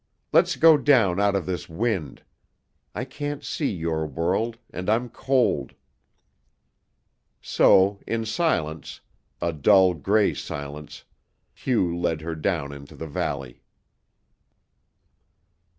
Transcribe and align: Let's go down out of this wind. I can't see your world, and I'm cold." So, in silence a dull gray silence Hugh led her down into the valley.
Let's 0.33 0.55
go 0.55 0.77
down 0.79 1.19
out 1.19 1.35
of 1.35 1.45
this 1.45 1.69
wind. 1.69 2.23
I 2.95 3.05
can't 3.05 3.43
see 3.43 3.69
your 3.69 4.07
world, 4.07 4.57
and 4.71 4.89
I'm 4.89 5.09
cold." 5.09 5.75
So, 7.39 7.99
in 8.07 8.25
silence 8.25 9.01
a 9.43 9.53
dull 9.53 9.93
gray 9.93 10.33
silence 10.33 11.03
Hugh 11.53 11.95
led 11.95 12.21
her 12.21 12.33
down 12.33 12.71
into 12.71 12.95
the 12.95 13.05
valley. 13.05 13.61